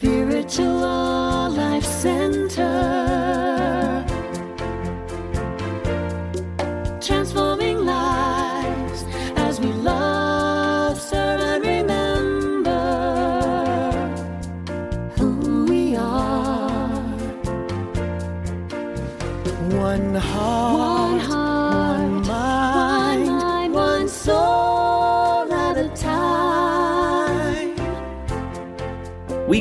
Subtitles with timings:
[0.00, 0.97] Spiritual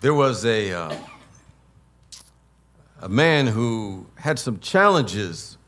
[0.00, 0.96] There was a, uh,
[3.00, 5.58] a man who had some challenges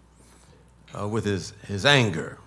[0.97, 2.39] uh, with his, his anger.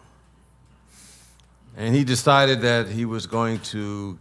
[1.76, 4.18] And he decided that he was going to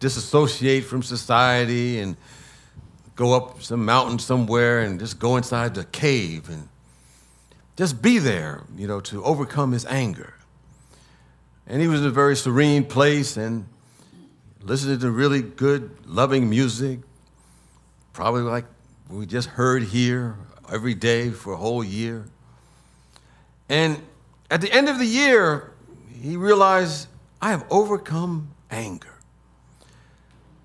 [0.00, 2.18] disassociate from society and
[3.16, 6.68] go up some mountain somewhere and just go inside the cave and
[7.76, 10.34] just be there, you know, to overcome his anger.
[11.66, 13.66] And he was in a very serene place and
[14.62, 17.00] listening to really good, loving music,
[18.12, 18.64] probably like
[19.08, 20.36] we just heard here
[20.70, 22.26] every day for a whole year.
[23.68, 24.00] And
[24.50, 25.72] at the end of the year,
[26.20, 27.08] he realized,
[27.40, 29.14] I have overcome anger.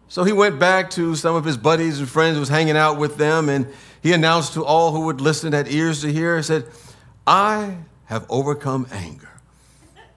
[0.08, 3.18] So he went back to some of his buddies and friends, was hanging out with
[3.18, 3.68] them, and
[4.02, 6.66] he announced to all who would listen, had ears to hear, he said,
[7.26, 9.30] I have overcome anger.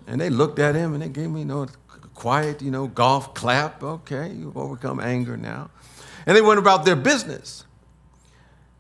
[0.07, 1.67] And they looked at him and they gave me, you know,
[2.17, 3.83] quiet, you know, golf clap.
[3.83, 5.71] Okay, you've overcome anger now.
[6.27, 7.65] And they went about their business.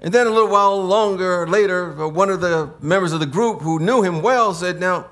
[0.00, 3.60] And then a little while longer later, uh, one of the members of the group
[3.60, 5.06] who knew him well said, Now,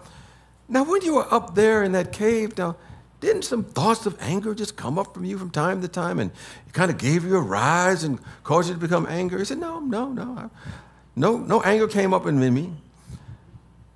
[0.69, 2.77] now when you were up there in that cave, now,
[3.21, 6.31] didn't some thoughts of anger just come up from you from time to time and
[6.67, 9.39] it kind of gave you a rise and caused you to become angry?
[9.39, 10.37] He said, No, no, no.
[10.37, 10.49] I-
[11.17, 12.73] No, no anger came up in me.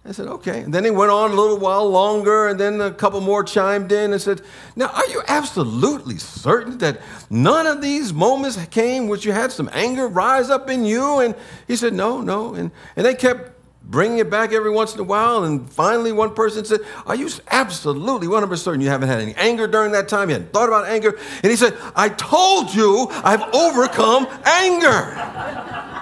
[0.05, 0.61] I said, okay.
[0.61, 3.93] And then he went on a little while longer, and then a couple more chimed
[3.93, 4.41] in and said,
[4.75, 9.69] Now, are you absolutely certain that none of these moments came which you had some
[9.73, 11.19] anger rise up in you?
[11.21, 11.35] And
[11.67, 12.55] he said, No, no.
[12.55, 15.45] And, and they kept bringing it back every once in a while.
[15.45, 19.67] And finally, one person said, Are you absolutely 100% certain you haven't had any anger
[19.67, 20.31] during that time?
[20.31, 21.19] You hadn't thought about anger?
[21.43, 25.95] And he said, I told you I've overcome anger.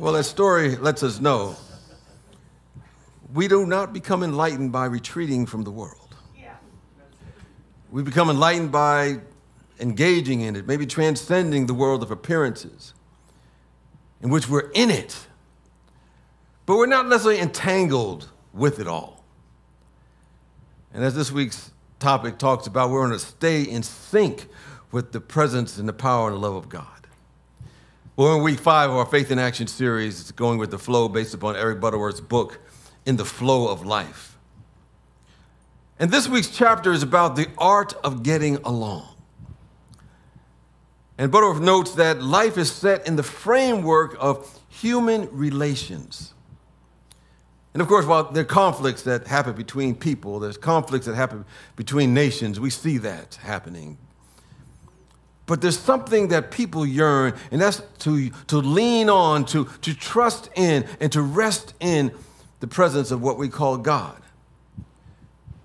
[0.00, 1.56] Well, that story lets us know
[3.34, 6.16] we do not become enlightened by retreating from the world.
[7.90, 9.18] We become enlightened by
[9.78, 12.94] engaging in it, maybe transcending the world of appearances
[14.22, 15.26] in which we're in it,
[16.64, 19.22] but we're not necessarily entangled with it all.
[20.94, 24.48] And as this week's topic talks about, we're going to stay in sync
[24.92, 26.99] with the presence and the power and the love of God.
[28.20, 31.08] Well, in week five of our Faith in Action series, it's going with the flow
[31.08, 32.60] based upon Eric Butterworth's book,
[33.06, 34.36] In the Flow of Life.
[35.98, 39.08] And this week's chapter is about the art of getting along.
[41.16, 46.34] And Butterworth notes that life is set in the framework of human relations.
[47.72, 51.46] And of course, while there are conflicts that happen between people, there's conflicts that happen
[51.74, 53.96] between nations, we see that happening.
[55.50, 60.48] But there's something that people yearn, and that's to, to lean on, to, to trust
[60.54, 62.12] in, and to rest in
[62.60, 64.22] the presence of what we call God.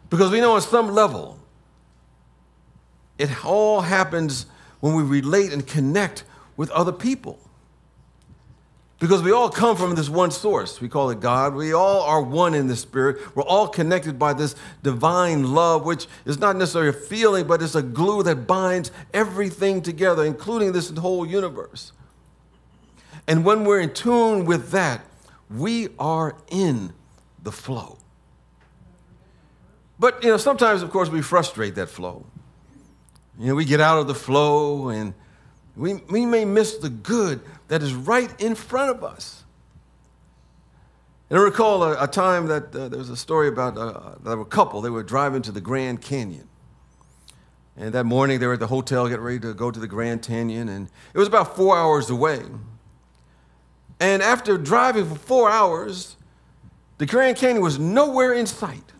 [0.09, 1.37] Because we know on some level,
[3.19, 4.47] it all happens
[4.79, 6.23] when we relate and connect
[6.57, 7.37] with other people.
[9.05, 10.81] Because we all come from this one source.
[10.81, 11.53] We call it God.
[11.53, 13.35] We all are one in the Spirit.
[13.35, 17.75] We're all connected by this divine love, which is not necessarily a feeling, but it's
[17.75, 21.91] a glue that binds everything together, including this whole universe.
[23.27, 25.05] And when we're in tune with that,
[25.51, 26.91] we are in
[27.43, 27.99] the flow.
[29.99, 32.25] But, you know, sometimes, of course, we frustrate that flow.
[33.37, 35.13] You know, we get out of the flow and
[35.75, 39.43] we, we may miss the good that is right in front of us.
[41.29, 44.37] And I recall a, a time that uh, there was a story about uh, there
[44.37, 46.47] were a couple, they were driving to the Grand Canyon.
[47.77, 50.21] And that morning they were at the hotel getting ready to go to the Grand
[50.21, 52.41] Canyon, and it was about four hours away.
[53.99, 56.15] And after driving for four hours,
[56.99, 58.93] the Grand Canyon was nowhere in sight.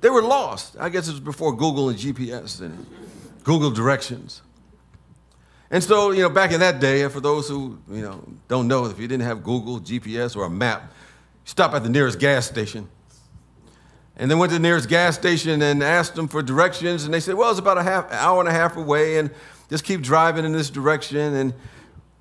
[0.00, 0.76] they were lost.
[0.78, 2.86] I guess it was before Google and GPS and
[3.44, 4.42] Google directions.
[5.74, 8.84] And so, you know, back in that day, for those who, you know, don't know,
[8.84, 10.92] if you didn't have Google, GPS, or a map,
[11.44, 12.88] stop at the nearest gas station.
[14.16, 17.18] And then went to the nearest gas station and asked them for directions, and they
[17.18, 19.32] said, well, it's about a half hour and a half away, and
[19.68, 21.34] just keep driving in this direction.
[21.34, 21.52] And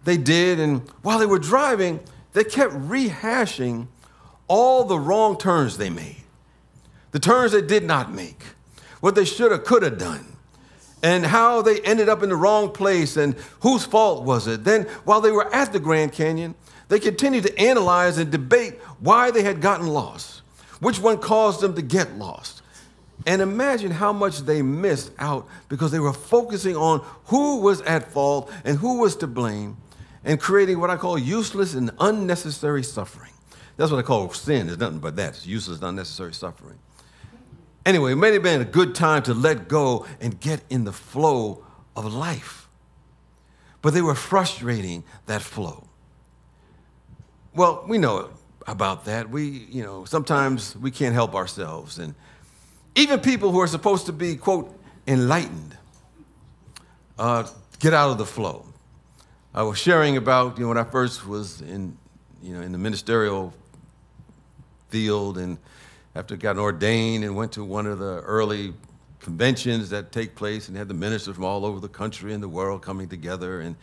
[0.04, 2.00] they did, and while they were driving,
[2.32, 3.86] they kept rehashing
[4.48, 6.24] all the wrong turns they made,
[7.12, 8.46] the turns they did not make,
[9.00, 10.33] what they should have, could have done
[11.04, 14.64] and how they ended up in the wrong place and whose fault was it.
[14.64, 16.56] Then, while they were at the Grand Canyon,
[16.88, 20.42] they continued to analyze and debate why they had gotten lost,
[20.80, 22.62] which one caused them to get lost.
[23.26, 28.12] And imagine how much they missed out because they were focusing on who was at
[28.12, 29.78] fault and who was to blame
[30.24, 33.32] and creating what I call useless and unnecessary suffering.
[33.76, 35.36] That's what I call sin, it's nothing but that.
[35.36, 36.78] It's useless and unnecessary suffering.
[37.86, 40.94] Anyway, it may have been a good time to let go and get in the
[40.94, 41.64] flow
[41.96, 42.68] of life.
[43.82, 45.88] But they were frustrating that flow.
[47.54, 48.30] Well, we know
[48.66, 49.30] about that.
[49.30, 52.00] We, you know, sometimes we can't help ourselves.
[52.00, 52.16] And
[52.96, 54.74] even people who are supposed to be, quote,
[55.06, 55.78] enlightened,
[57.20, 57.48] uh,
[57.80, 58.66] get out of the flow.
[59.54, 61.98] I was sharing about, you know, when I first was in,
[62.42, 63.54] you know, in the ministerial
[64.90, 65.58] field and
[66.16, 68.74] after it got ordained and went to one of the early
[69.20, 72.50] conventions that take place and had the ministers from all over the country and the
[72.50, 73.76] world coming together and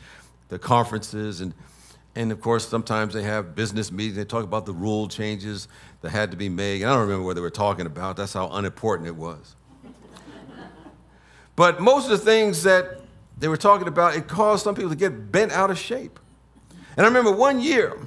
[0.49, 1.41] the conferences.
[1.41, 1.55] And
[2.15, 4.17] and of course sometimes they have business meetings.
[4.17, 5.69] They talk about the rule changes
[6.03, 6.83] that had to be made.
[6.83, 8.17] I don't remember what they were talking about.
[8.17, 9.57] That's how unimportant it was.
[11.57, 13.01] But most of the things that
[13.37, 16.19] they were talking about it caused some people to get bent out of shape.
[16.97, 17.99] And i remember one year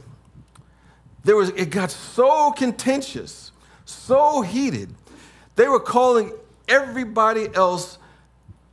[1.23, 3.52] there was it got so contentious
[3.85, 4.93] so heated,
[5.55, 6.33] they were calling
[6.67, 7.97] everybody else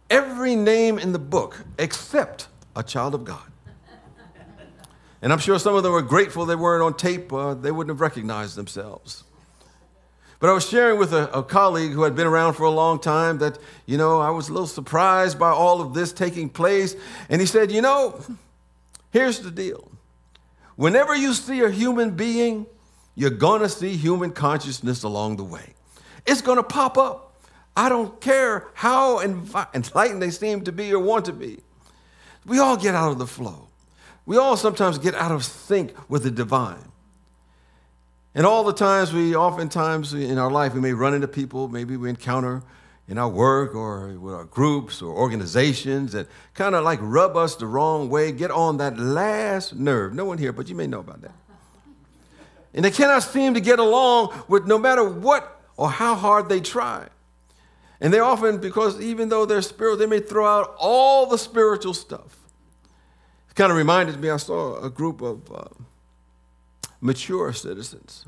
[0.09, 3.43] every name in the book except a child of God.
[5.23, 7.95] And I'm sure some of them were grateful they weren't on tape, uh, they wouldn't
[7.95, 9.25] have recognized themselves.
[10.39, 12.99] But I was sharing with a, a, colleague who had been around for a long
[12.99, 16.97] time that, you know, I was a little surprised by all of this taking place.
[17.29, 18.19] And he said, you know,
[19.11, 19.91] here's the deal.
[20.77, 22.65] Whenever you see a human being
[23.15, 25.75] you're going to see human consciousness along the way.
[26.27, 27.27] It's going to pop up.
[27.77, 31.61] I don't care how enlightened they seem to be or want to be.
[32.45, 33.69] We all get out of the flow.
[34.27, 36.91] We all sometimes get out of sync with the divine.
[38.35, 41.97] And all the times we, oftentimes in our life, we may run into people, maybe
[41.97, 42.63] we encounter
[43.09, 47.57] in our work or with our groups or organizations that kind of like rub us
[47.57, 50.15] the wrong way, get on that last nerve.
[50.15, 51.35] No one here, but you may know about that.
[52.75, 56.61] And they cannot seem to get along with no matter what or how hard they
[56.61, 57.09] try.
[58.01, 61.95] And they often, because even though they're spiritual, they may throw out all the spiritual
[61.95, 62.37] stuff.
[63.51, 65.65] It kind of reminded me, I saw a group of uh,
[67.01, 68.25] mature citizens.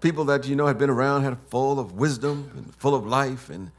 [0.00, 3.50] People that, you know, had been around, had full of wisdom and full of life.
[3.50, 3.70] And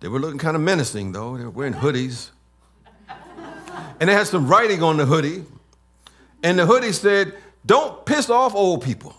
[0.00, 1.36] they were looking kind of menacing, though.
[1.36, 2.30] They were wearing hoodies.
[4.00, 5.44] and they had some writing on the hoodie.
[6.42, 7.34] And the hoodie said,
[7.66, 9.14] don't piss off old people.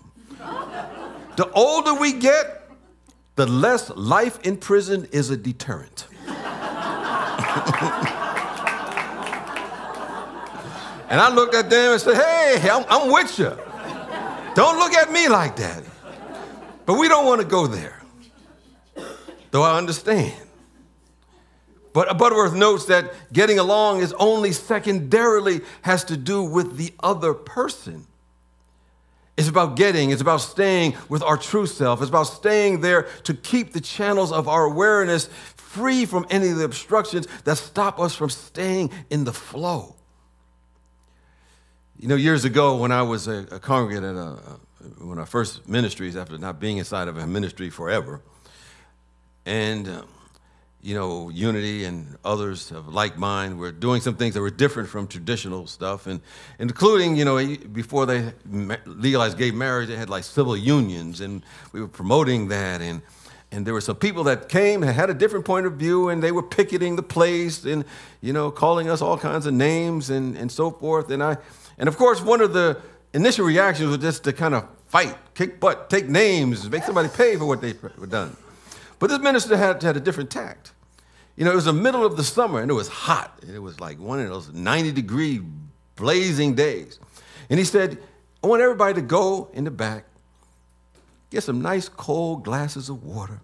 [1.36, 2.68] The older we get,
[3.36, 6.08] the less life in prison is a deterrent.
[6.28, 6.36] and
[11.22, 13.56] I looked at them and said, Hey, I'm, I'm with you.
[14.56, 15.84] Don't look at me like that.
[16.88, 18.02] But we don't want to go there,
[19.52, 20.34] though I understand.
[21.94, 27.34] But Butterworth notes that getting along is only secondarily has to do with the other
[27.34, 28.08] person.
[29.38, 32.02] It's about getting, it's about staying with our true self.
[32.02, 36.58] It's about staying there to keep the channels of our awareness free from any of
[36.58, 39.96] the obstructions that stop us from staying in the flow.
[42.00, 44.40] You know, years ago when I was a, a congregant at a,
[45.00, 48.22] one of our first ministries after not being inside of a ministry forever,
[49.46, 50.08] and um,
[50.88, 54.88] you know, Unity and others of like mind were doing some things that were different
[54.88, 56.22] from traditional stuff, and
[56.60, 58.32] including, you know, before they
[58.86, 63.02] legalized gay marriage, they had like civil unions, and we were promoting that, and
[63.52, 66.24] and there were some people that came and had a different point of view, and
[66.24, 67.84] they were picketing the place, and
[68.22, 71.36] you know, calling us all kinds of names and and so forth, and I,
[71.78, 72.80] and of course, one of the
[73.14, 77.36] initial reactions was just to kind of fight, kick butt, take names, make somebody pay
[77.36, 78.38] for what they were done.
[79.00, 80.72] But this minister had, had a different tact.
[81.38, 83.40] You know, it was the middle of the summer and it was hot.
[83.48, 85.42] It was like one of those 90 degree
[85.96, 87.00] blazing days.
[87.50, 87.98] And he said,
[88.44, 90.06] I want everybody to go in the back
[91.30, 93.42] get some nice cold glasses of water,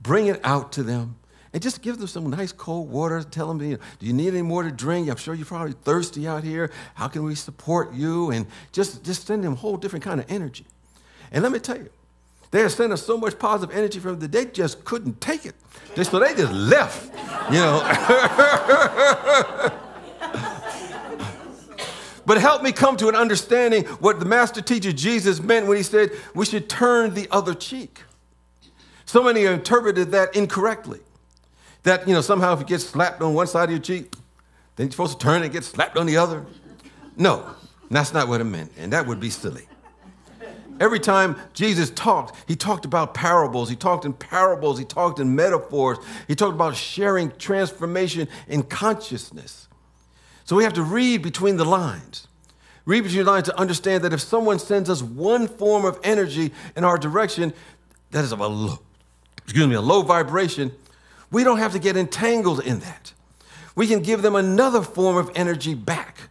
[0.00, 1.16] bring it out to them,
[1.52, 3.22] and just give them some nice cold water.
[3.22, 5.10] Tell them, you know, do you need any more to drink?
[5.10, 6.70] I'm sure you're probably thirsty out here.
[6.94, 8.30] How can we support you?
[8.30, 10.64] And just, just send them a whole different kind of energy.
[11.30, 11.90] And let me tell you,
[12.52, 15.46] they had sent us so much positive energy from them, that they just couldn't take
[15.46, 15.54] it.
[15.96, 17.10] They, so they just left,
[17.50, 17.80] you know.
[22.26, 25.82] but help me come to an understanding what the master teacher Jesus meant when he
[25.82, 28.02] said we should turn the other cheek.
[29.06, 31.00] So many interpreted that incorrectly.
[31.84, 34.12] That, you know, somehow if you get slapped on one side of your cheek,
[34.76, 36.44] then you're supposed to turn and get slapped on the other.
[37.16, 37.46] No,
[37.90, 39.66] that's not what it meant, and that would be silly.
[40.80, 43.68] Every time Jesus talked, he talked about parables.
[43.68, 44.78] He talked in parables.
[44.78, 45.98] He talked in metaphors.
[46.26, 49.68] He talked about sharing transformation in consciousness.
[50.44, 52.26] So we have to read between the lines.
[52.84, 56.52] Read between the lines to understand that if someone sends us one form of energy
[56.76, 57.52] in our direction
[58.10, 58.80] that is of a low,
[59.44, 60.72] excuse me, a low vibration,
[61.30, 63.12] we don't have to get entangled in that.
[63.74, 66.28] We can give them another form of energy back.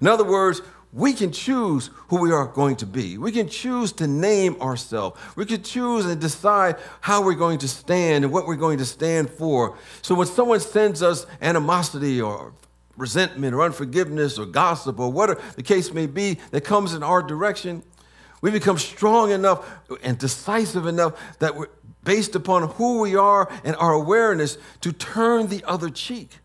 [0.00, 0.62] In other words,
[0.94, 3.18] we can choose who we are going to be.
[3.18, 5.20] We can choose to name ourselves.
[5.34, 8.84] We can choose and decide how we're going to stand and what we're going to
[8.84, 9.76] stand for.
[10.02, 12.54] So when someone sends us animosity or
[12.96, 17.24] resentment or unforgiveness or gossip or whatever the case may be that comes in our
[17.24, 17.82] direction,
[18.40, 19.68] we become strong enough
[20.04, 21.70] and decisive enough that we're
[22.04, 26.38] based upon who we are and our awareness to turn the other cheek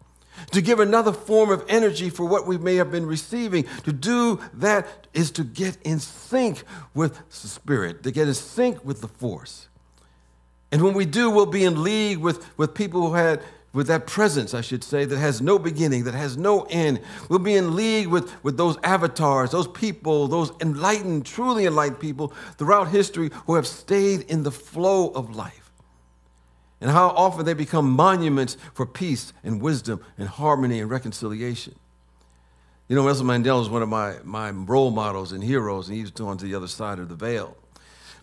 [0.51, 3.65] to give another form of energy for what we may have been receiving.
[3.83, 8.83] To do that is to get in sync with the Spirit, to get in sync
[8.83, 9.67] with the force.
[10.71, 13.41] And when we do, we'll be in league with, with people who had,
[13.73, 17.01] with that presence, I should say, that has no beginning, that has no end.
[17.27, 22.33] We'll be in league with, with those avatars, those people, those enlightened, truly enlightened people
[22.57, 25.58] throughout history who have stayed in the flow of life
[26.81, 31.75] and how often they become monuments for peace and wisdom and harmony and reconciliation.
[32.87, 36.11] You know, Nelson Mandela is one of my, my role models and heroes, and he's
[36.19, 37.55] on to the other side of the veil.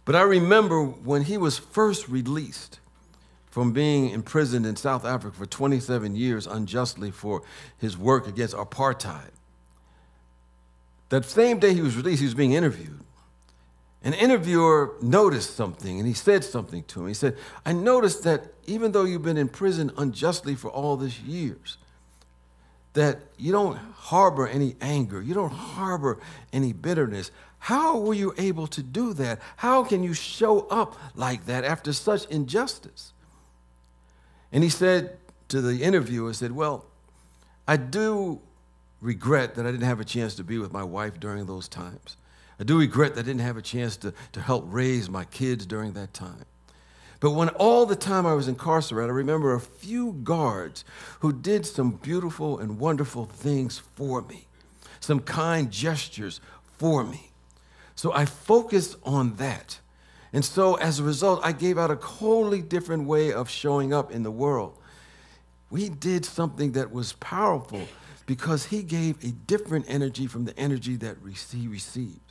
[0.05, 2.81] But I remember when he was first released
[3.57, 7.43] from being imprisoned in South Africa for 27 years unjustly for
[7.79, 9.31] his work against apartheid.
[11.09, 13.01] That same day he was released, he was being interviewed.
[14.07, 17.09] An interviewer noticed something and he said something to him.
[17.09, 21.19] He said, I noticed that even though you've been in prison unjustly for all these
[21.23, 21.77] years,
[22.93, 26.21] that you don't harbor any anger, you don't harbor
[26.53, 27.33] any bitterness.
[27.59, 29.41] How were you able to do that?
[29.57, 33.13] How can you show up like that after such injustice?
[34.53, 36.85] And he said to the interviewer, said, Well,
[37.67, 38.41] I do
[39.01, 42.17] regret that I didn't have a chance to be with my wife during those times.
[42.59, 45.67] I do regret that I didn't have a chance to, to help raise my kids
[45.67, 46.45] during that time.
[47.21, 50.85] But when all the time I was incarcerated, I remember a few guards
[51.21, 54.47] who did some beautiful and wonderful things for me,
[55.01, 56.41] some kind gestures
[56.79, 57.31] for me.
[57.95, 59.81] So I focused on that.
[60.33, 64.13] And so as a result, I gave out a wholly different way of showing up
[64.13, 64.77] in the world.
[65.71, 67.83] We did something that was powerful
[68.27, 71.17] because he gave a different energy from the energy that
[71.53, 72.26] he received.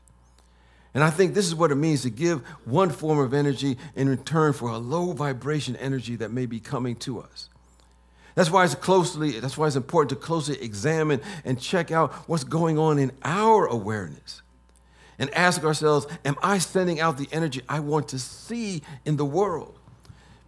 [0.96, 4.08] And I think this is what it means to give one form of energy in
[4.08, 7.50] return for a low vibration energy that may be coming to us.
[8.34, 12.46] That's why it's closely, that's why it's important to closely examine and check out what's
[12.46, 14.42] going on in our awareness.
[15.20, 19.26] And ask ourselves, am I sending out the energy I want to see in the
[19.26, 19.78] world?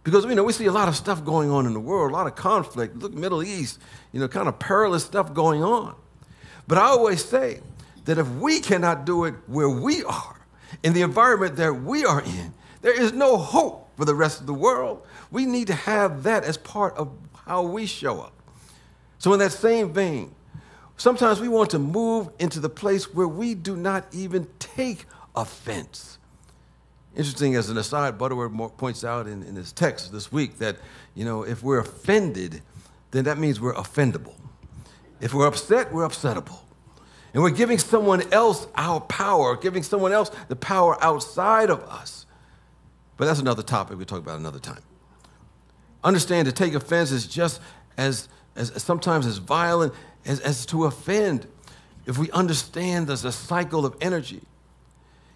[0.02, 2.14] Because you know, we see a lot of stuff going on in the world, a
[2.14, 2.96] lot of conflict.
[2.96, 3.78] Look, Middle East,
[4.12, 5.94] you know, kind of perilous stuff going on.
[6.66, 7.60] But I always say
[8.06, 10.37] that if we cannot do it where we are,
[10.82, 14.46] in the environment that we are in, there is no hope for the rest of
[14.46, 15.04] the world.
[15.30, 17.10] We need to have that as part of
[17.46, 18.32] how we show up.
[19.18, 20.34] So, in that same vein,
[20.96, 26.18] sometimes we want to move into the place where we do not even take offense.
[27.16, 30.76] Interesting as an aside, Butterworth points out in, in his text this week that,
[31.16, 32.62] you know, if we're offended,
[33.10, 34.34] then that means we're offendable.
[35.20, 36.60] If we're upset, we're upsettable.
[37.34, 42.26] And we're giving someone else our power, giving someone else the power outside of us.
[43.16, 44.82] But that's another topic we'll talk about another time.
[46.02, 47.60] Understand to take offense is just
[47.96, 49.92] as, as, sometimes as violent
[50.24, 51.46] as, as to offend.
[52.06, 54.40] If we understand there's a cycle of energy.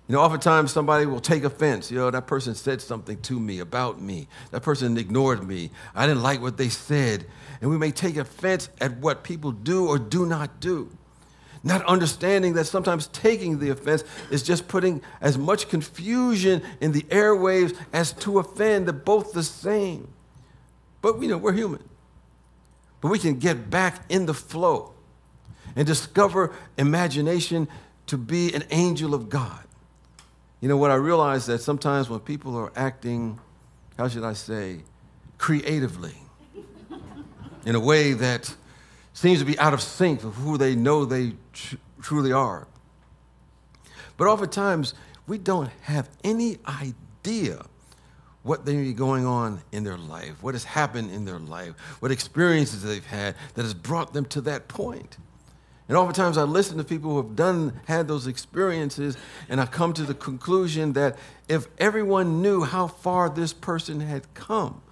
[0.08, 1.90] You know, oftentimes somebody will take offense.
[1.90, 4.28] You know, that person said something to me about me.
[4.50, 5.70] That person ignored me.
[5.94, 7.26] I didn't like what they said.
[7.61, 10.90] And we may take offense at what people do or do not do.
[11.64, 17.02] Not understanding that sometimes taking the offense is just putting as much confusion in the
[17.02, 18.87] airwaves as to offend.
[18.87, 20.09] They're both the same.
[21.00, 21.83] But you know, we're human.
[23.00, 24.92] But we can get back in the flow
[25.75, 27.69] and discover imagination
[28.07, 29.64] to be an angel of God.
[30.61, 33.40] You know, what I realize that sometimes when people are acting,
[33.99, 34.81] how should I say,
[35.38, 36.14] creatively,
[37.66, 38.54] in a way that
[39.12, 42.66] seems to be out of sync with who they know they tr- truly are.
[44.16, 44.95] But oftentimes,
[45.26, 47.64] we don't have any idea
[48.42, 52.11] what may be going on in their life, what has happened in their life, what
[52.11, 55.16] experiences they've had that has brought them to that point.
[55.88, 59.16] And oftentimes I listen to people who have done had those experiences,
[59.49, 64.33] and I come to the conclusion that if everyone knew how far this person had
[64.35, 64.83] come,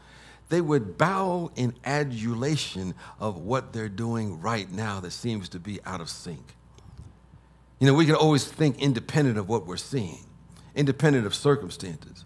[0.50, 5.80] they would bow in adulation of what they're doing right now that seems to be
[5.85, 6.54] out of sync.
[7.78, 10.25] You know, we can always think independent of what we're seeing,
[10.75, 12.25] independent of circumstances.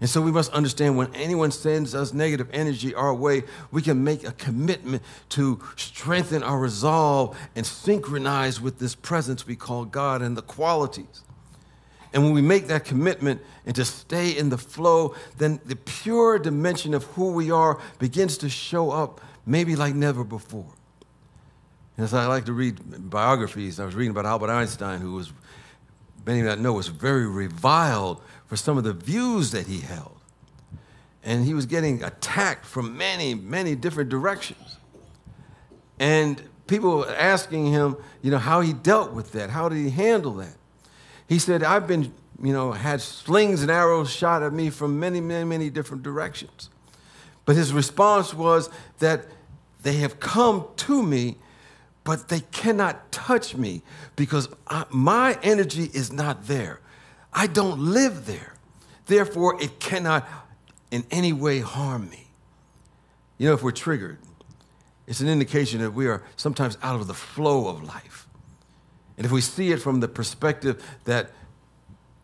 [0.00, 4.02] And so we must understand when anyone sends us negative energy our way, we can
[4.02, 5.00] make a commitment
[5.30, 11.22] to strengthen our resolve and synchronize with this presence we call God and the qualities.
[12.12, 16.38] And when we make that commitment and to stay in the flow, then the pure
[16.38, 20.72] dimension of who we are begins to show up maybe like never before.
[21.96, 25.32] And as I like to read biographies, I was reading about Albert Einstein, who was,
[26.26, 30.18] many of you know, was very reviled for some of the views that he held.
[31.22, 34.78] And he was getting attacked from many, many different directions.
[35.98, 39.50] And people were asking him, you know, how he dealt with that.
[39.50, 40.56] How did he handle that?
[41.32, 42.12] He said, I've been,
[42.42, 46.68] you know, had slings and arrows shot at me from many, many, many different directions.
[47.46, 49.24] But his response was that
[49.82, 51.38] they have come to me,
[52.04, 53.80] but they cannot touch me
[54.14, 56.80] because I, my energy is not there.
[57.32, 58.52] I don't live there.
[59.06, 60.28] Therefore, it cannot
[60.90, 62.26] in any way harm me.
[63.38, 64.18] You know, if we're triggered,
[65.06, 68.28] it's an indication that we are sometimes out of the flow of life.
[69.22, 71.30] And if we see it from the perspective that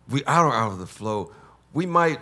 [0.08, 1.32] we are out of the flow,
[1.72, 2.18] we might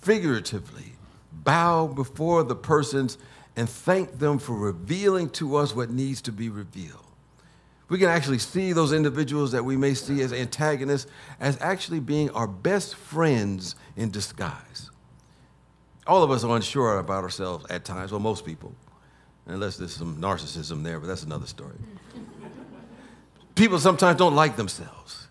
[0.00, 0.94] figuratively
[1.30, 3.18] bow before the persons
[3.56, 7.04] and thank them for revealing to us what needs to be revealed
[7.90, 12.30] we can actually see those individuals that we may see as antagonists as actually being
[12.30, 14.90] our best friends in disguise.
[16.06, 18.72] All of us are unsure about ourselves at times, well, most people,
[19.46, 21.74] unless there's some narcissism there, but that's another story.
[23.54, 25.28] People sometimes don't like themselves.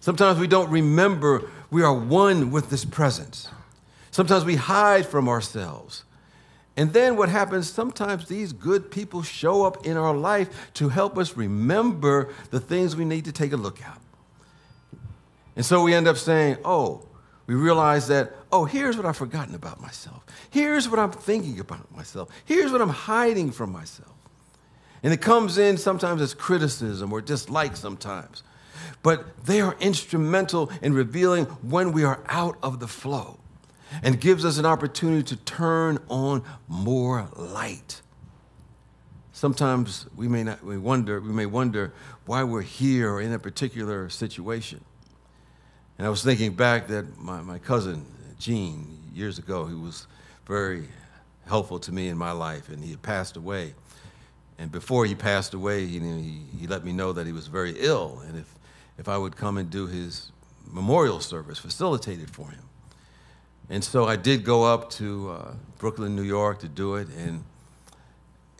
[0.00, 3.48] Sometimes we don't remember we are one with this presence.
[4.10, 6.04] Sometimes we hide from ourselves.
[6.76, 11.18] And then what happens, sometimes these good people show up in our life to help
[11.18, 13.98] us remember the things we need to take a look at.
[15.56, 17.06] And so we end up saying, oh,
[17.46, 20.24] we realize that, oh, here's what I've forgotten about myself.
[20.50, 22.28] Here's what I'm thinking about myself.
[22.44, 24.12] Here's what I'm hiding from myself.
[25.02, 28.42] And it comes in sometimes as criticism or dislike sometimes.
[29.02, 33.38] But they are instrumental in revealing when we are out of the flow
[34.02, 38.00] and gives us an opportunity to turn on more light.
[39.32, 41.92] Sometimes we may not we wonder we may wonder
[42.26, 44.84] why we're here or in a particular situation.
[45.98, 48.06] And I was thinking back that my, my cousin
[48.38, 50.06] Gene years ago, he was
[50.46, 50.88] very
[51.46, 53.74] helpful to me in my life, and he had passed away.
[54.58, 57.74] And before he passed away, he, he, he let me know that he was very
[57.78, 58.54] ill, and if,
[58.98, 60.30] if I would come and do his
[60.70, 62.62] memorial service, facilitated for him.
[63.68, 67.44] And so I did go up to uh, Brooklyn, New York to do it, and,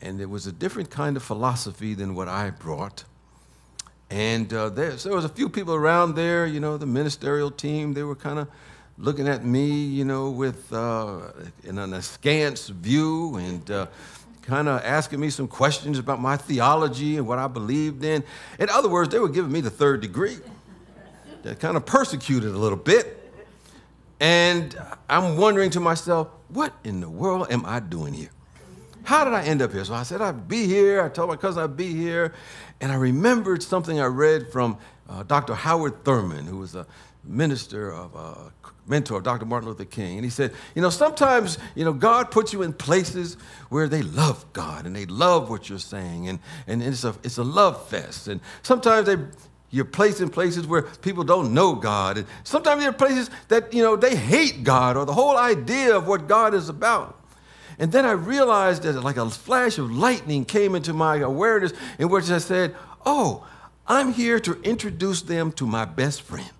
[0.00, 3.05] and it was a different kind of philosophy than what I brought.
[4.11, 7.50] And uh, there, so there was a few people around there, you know, the ministerial
[7.50, 8.48] team, they were kind of
[8.98, 11.33] looking at me, you know, with uh,
[11.64, 13.87] in an askance view and uh,
[14.42, 18.24] kind of asking me some questions about my theology and what I believed in.
[18.59, 20.38] In other words, they were giving me the third degree.
[21.42, 23.18] They kind of persecuted a little bit.
[24.20, 24.76] And
[25.09, 28.31] I'm wondering to myself, what in the world am I doing here?
[29.05, 29.85] How did I end up here?
[29.85, 31.02] So I said, I'd be here.
[31.02, 32.33] I told my cousin I'd be here.
[32.81, 34.78] And I remembered something I read from
[35.09, 35.55] uh, Dr.
[35.55, 36.87] Howard Thurman, who was a
[37.24, 38.50] minister of, uh,
[38.87, 39.46] mentor Dr.
[39.46, 40.16] Martin Luther King.
[40.18, 43.37] And he said, you know, sometimes, you know, God puts you in places
[43.68, 46.28] where they love God and they love what you're saying.
[46.28, 48.28] And, and it's, a, it's a love fest.
[48.28, 49.16] And sometimes they,
[49.70, 52.18] you're placed in places where people don't know God.
[52.18, 55.96] And sometimes there are places that, you know, they hate God or the whole idea
[55.96, 57.18] of what God is about.
[57.78, 62.08] And then I realized that like a flash of lightning came into my awareness in
[62.08, 62.74] which I said,
[63.06, 63.46] oh,
[63.87, 66.50] I'm here to introduce them to my best friend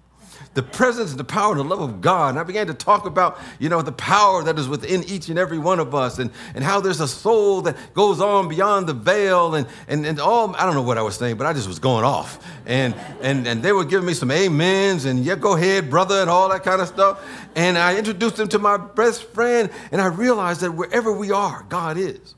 [0.55, 2.31] the presence and the power and the love of God.
[2.31, 5.38] And I began to talk about, you know, the power that is within each and
[5.38, 8.93] every one of us and, and how there's a soul that goes on beyond the
[8.93, 11.69] veil and, and, and all, I don't know what I was saying, but I just
[11.69, 12.45] was going off.
[12.67, 16.29] And, and, and they were giving me some amens and yeah, go ahead, brother, and
[16.29, 17.25] all that kind of stuff.
[17.57, 21.65] And I introduced them to my best friend and I realized that wherever we are,
[21.69, 22.35] God is.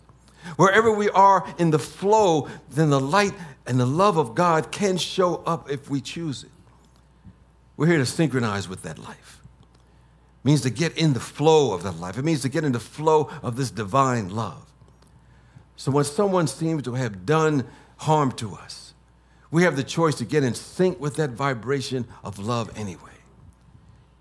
[0.57, 3.33] Wherever we are in the flow, then the light
[3.67, 6.51] and the love of God can show up if we choose it.
[7.77, 9.41] We're here to synchronize with that life.
[10.43, 12.19] It means to get in the flow of that life.
[12.19, 14.73] It means to get in the flow of this divine love.
[15.77, 17.67] So when someone seems to have done
[17.99, 18.95] harm to us,
[19.51, 23.01] we have the choice to get in sync with that vibration of love anyway.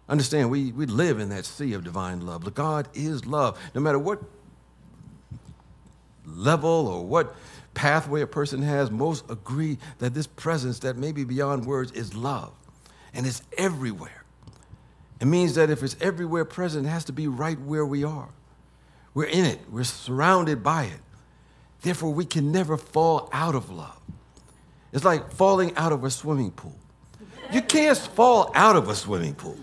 [0.10, 2.52] Understand, we, we live in that sea of divine love.
[2.54, 3.60] God is love.
[3.74, 4.20] No matter what
[6.26, 7.36] level or what
[7.74, 12.16] pathway a person has, most agree that this presence that may be beyond words is
[12.16, 12.54] love
[13.13, 14.23] and it's everywhere.
[15.19, 18.30] It means that if it's everywhere present, it has to be right where we are.
[19.13, 20.99] We're in it, we're surrounded by it.
[21.82, 23.99] Therefore, we can never fall out of love.
[24.91, 26.78] It's like falling out of a swimming pool.
[27.52, 29.58] You can't fall out of a swimming pool.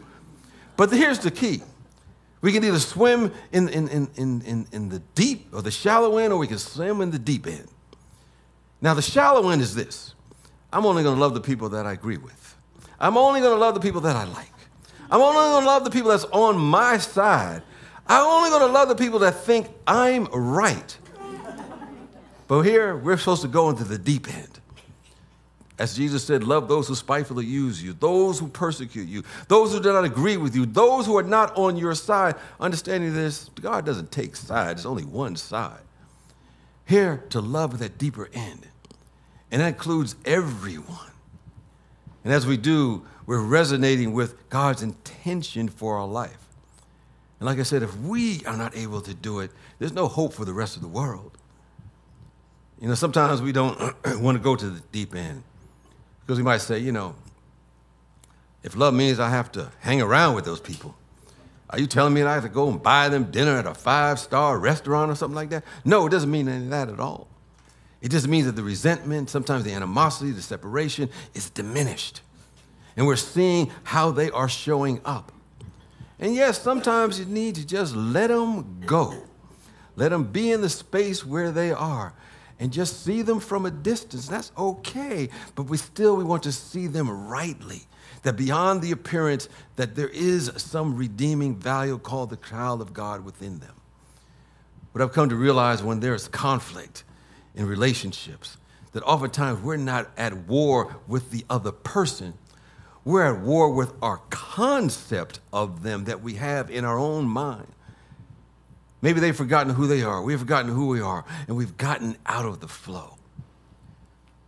[0.76, 1.62] But here's the key
[2.40, 6.32] we can either swim in, in, in, in, in, the deep or the shallow end,
[6.32, 7.68] or we can swim in the deep end.
[8.80, 10.14] Now, the shallow end is this
[10.72, 12.56] I'm only going to love the people that I agree with.
[13.00, 14.52] I'm only going to love the people that I like.
[15.10, 17.62] I'm only going to love the people that's on my side.
[18.06, 20.96] I'm only going to love the people that think I'm right.
[22.46, 24.60] But here, we're supposed to go into the deep end.
[25.78, 29.80] As Jesus said, love those who spitefully use you, those who persecute you, those who
[29.80, 32.34] do not agree with you, those who are not on your side.
[32.58, 35.80] Understanding this, God doesn't take sides, there's only one side.
[36.84, 38.66] Here to love that deeper end.
[39.50, 41.09] And that includes everyone.
[42.24, 46.38] And as we do, we're resonating with God's intention for our life.
[47.38, 50.34] And like I said, if we are not able to do it, there's no hope
[50.34, 51.38] for the rest of the world.
[52.80, 53.78] You know, sometimes we don't
[54.20, 55.42] want to go to the deep end
[56.20, 57.14] because we might say, you know,
[58.62, 60.94] if love means I have to hang around with those people,
[61.70, 63.74] are you telling me that I have to go and buy them dinner at a
[63.74, 65.64] five star restaurant or something like that?
[65.84, 67.28] No, it doesn't mean any of that at all.
[68.00, 72.22] It just means that the resentment, sometimes the animosity, the separation is diminished.
[72.96, 75.32] And we're seeing how they are showing up.
[76.18, 79.22] And yes, sometimes you need to just let them go.
[79.96, 82.14] Let them be in the space where they are
[82.58, 84.28] and just see them from a distance.
[84.28, 87.82] That's okay, but we still we want to see them rightly.
[88.22, 93.24] That beyond the appearance that there is some redeeming value called the child of God
[93.24, 93.74] within them.
[94.92, 97.04] What I've come to realize when there's conflict,
[97.54, 98.56] in relationships
[98.92, 102.34] that oftentimes we're not at war with the other person.
[103.04, 107.68] We're at war with our concept of them that we have in our own mind.
[109.02, 110.22] Maybe they've forgotten who they are.
[110.22, 113.16] We've forgotten who we are, and we've gotten out of the flow.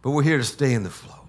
[0.03, 1.29] But we're here to stay in the flow.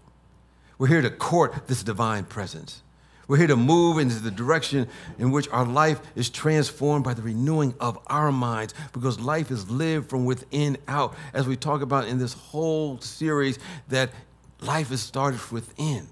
[0.78, 2.82] We're here to court this divine presence.
[3.28, 7.22] We're here to move into the direction in which our life is transformed by the
[7.22, 11.16] renewing of our minds because life is lived from within out.
[11.34, 14.12] As we talk about in this whole series, that
[14.60, 16.08] life is started within.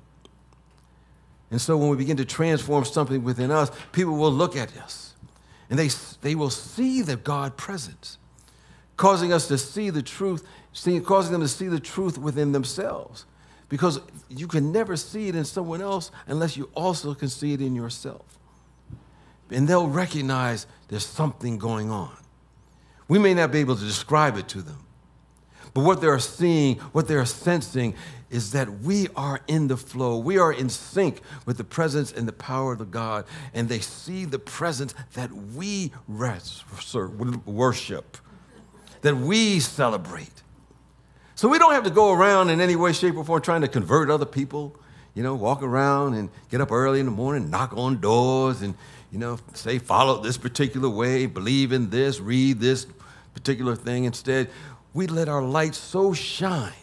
[1.50, 5.14] And so when we begin to transform something within us, people will look at us
[5.70, 5.90] and they,
[6.22, 8.18] they will see the God presence,
[8.96, 13.26] causing us to see the truth, seeing causing them to see the truth within themselves
[13.72, 17.62] because you can never see it in someone else unless you also can see it
[17.62, 18.26] in yourself.
[19.50, 22.12] And they'll recognize there's something going on.
[23.08, 24.86] We may not be able to describe it to them,
[25.74, 27.96] but what they're seeing, what they're sensing,
[28.30, 30.18] is that we are in the flow.
[30.18, 33.80] We are in sync with the presence and the power of the God, and they
[33.80, 36.66] see the presence that we rest,
[37.46, 38.18] worship,
[39.02, 40.44] that we celebrate.
[41.42, 43.68] So we don't have to go around in any way, shape, or form trying to
[43.68, 44.80] convert other people.
[45.16, 48.76] You know, walk around and get up early in the morning, knock on doors, and,
[49.12, 52.86] you know, say, follow this particular way, believe in this, read this
[53.34, 54.04] particular thing.
[54.04, 54.52] Instead,
[54.94, 56.74] we let our light so shine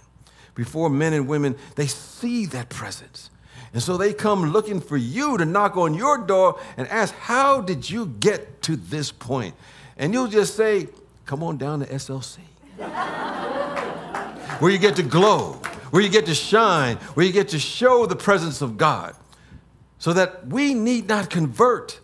[0.56, 3.30] before men and women, they see that presence.
[3.72, 7.60] And so they come looking for you to knock on your door and ask, How
[7.60, 9.54] did you get to this point?
[9.96, 10.88] And you'll just say,
[11.26, 12.38] Come on down to SLC
[14.60, 15.52] where you get to glow,
[15.90, 19.14] where you get to shine, where you get to show the presence of God,
[19.98, 22.00] so that we need not convert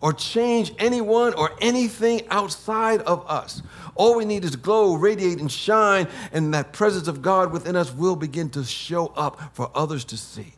[0.00, 3.62] or change anyone or anything outside of us.
[3.94, 7.92] All we need is glow, radiate, and shine, and that presence of God within us
[7.92, 10.52] will begin to show up for others to see.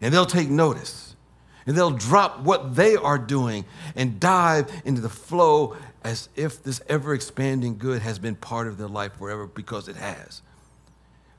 [0.00, 1.16] And they'll take notice,
[1.66, 6.80] and they'll drop what they are doing and dive into the flow as if this
[6.88, 10.40] ever expanding good has been part of their life forever because it has.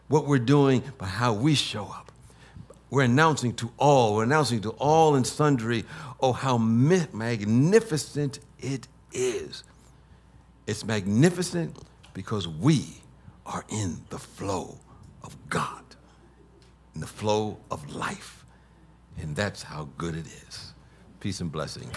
[0.07, 2.11] What we're doing by how we show up.
[2.89, 5.83] We're announcing to all, we're announcing to all and sundry,
[6.19, 9.63] oh, how magnificent it is.
[10.67, 11.75] It's magnificent
[12.13, 13.01] because we
[13.45, 14.77] are in the flow
[15.23, 15.83] of God,
[16.93, 18.45] in the flow of life.
[19.19, 20.73] And that's how good it is.
[21.19, 21.93] Peace and blessings.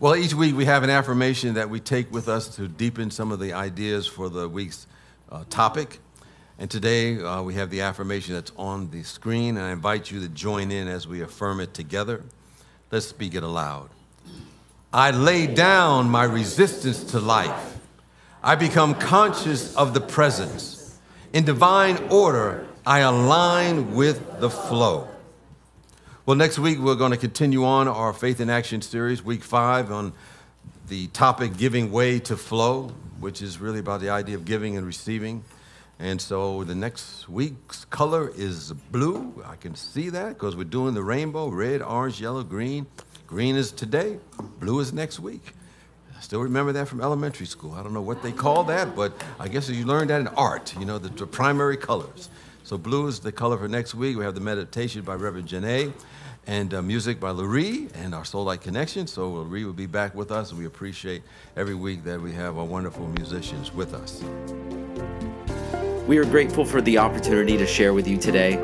[0.00, 3.30] Well, each week we have an affirmation that we take with us to deepen some
[3.30, 4.88] of the ideas for the week's
[5.30, 6.00] uh, topic.
[6.58, 10.18] And today uh, we have the affirmation that's on the screen, and I invite you
[10.18, 12.24] to join in as we affirm it together.
[12.90, 13.88] Let's speak it aloud.
[14.92, 17.78] I lay down my resistance to life.
[18.42, 20.98] I become conscious of the presence.
[21.32, 25.06] In divine order, I align with the flow.
[26.26, 29.92] Well, next week we're going to continue on our Faith in Action series, week five,
[29.92, 30.14] on
[30.88, 34.86] the topic Giving Way to Flow, which is really about the idea of giving and
[34.86, 35.44] receiving.
[35.98, 39.44] And so the next week's color is blue.
[39.44, 42.86] I can see that because we're doing the rainbow red, orange, yellow, green.
[43.26, 44.16] Green is today,
[44.60, 45.52] blue is next week.
[46.16, 47.74] I still remember that from elementary school.
[47.74, 50.74] I don't know what they call that, but I guess you learned that in art,
[50.78, 52.30] you know, the, the primary colors.
[52.62, 54.16] So blue is the color for next week.
[54.16, 55.92] We have the meditation by Reverend Janae
[56.46, 59.06] and uh, music by Lurie and our Soul Light Connection.
[59.06, 61.22] So Lurie will be back with us, we appreciate
[61.56, 64.22] every week that we have our wonderful musicians with us.
[66.06, 68.54] We are grateful for the opportunity to share with you today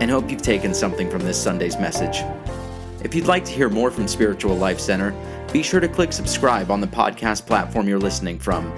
[0.00, 2.22] and hope you've taken something from this Sunday's message.
[3.04, 5.14] If you'd like to hear more from Spiritual Life Center,
[5.52, 8.72] be sure to click subscribe on the podcast platform you're listening from.